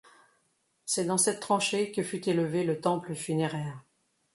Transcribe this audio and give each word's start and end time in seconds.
C'est 0.83 1.05
dans 1.05 1.19
cette 1.19 1.41
tranchée 1.41 1.91
que 1.91 2.01
fut 2.01 2.27
élevé 2.27 2.63
le 2.63 2.81
temple 2.81 3.13
funéraire. 3.13 3.83